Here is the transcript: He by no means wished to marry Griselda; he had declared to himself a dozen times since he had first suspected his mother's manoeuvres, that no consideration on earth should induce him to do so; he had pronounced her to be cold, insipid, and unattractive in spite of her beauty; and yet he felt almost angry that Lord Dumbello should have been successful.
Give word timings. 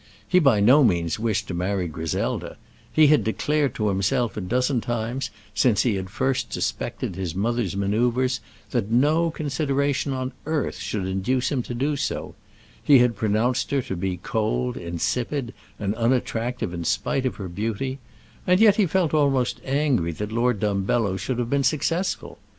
He 0.27 0.39
by 0.39 0.61
no 0.61 0.83
means 0.83 1.19
wished 1.19 1.47
to 1.49 1.53
marry 1.53 1.87
Griselda; 1.87 2.57
he 2.91 3.05
had 3.05 3.23
declared 3.23 3.75
to 3.75 3.89
himself 3.89 4.35
a 4.35 4.41
dozen 4.41 4.81
times 4.81 5.29
since 5.53 5.83
he 5.83 5.93
had 5.93 6.09
first 6.09 6.51
suspected 6.51 7.15
his 7.15 7.35
mother's 7.35 7.77
manoeuvres, 7.77 8.39
that 8.71 8.89
no 8.89 9.29
consideration 9.29 10.11
on 10.11 10.31
earth 10.47 10.79
should 10.79 11.05
induce 11.05 11.51
him 11.51 11.61
to 11.61 11.75
do 11.75 11.95
so; 11.95 12.33
he 12.83 12.97
had 12.97 13.15
pronounced 13.15 13.69
her 13.69 13.83
to 13.83 13.95
be 13.95 14.17
cold, 14.17 14.75
insipid, 14.75 15.53
and 15.77 15.93
unattractive 15.93 16.73
in 16.73 16.83
spite 16.83 17.27
of 17.27 17.35
her 17.35 17.47
beauty; 17.47 17.99
and 18.47 18.59
yet 18.59 18.77
he 18.77 18.87
felt 18.87 19.13
almost 19.13 19.61
angry 19.63 20.11
that 20.11 20.31
Lord 20.31 20.59
Dumbello 20.59 21.15
should 21.15 21.37
have 21.37 21.51
been 21.51 21.63
successful. 21.63 22.39